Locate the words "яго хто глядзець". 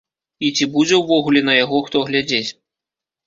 1.57-2.47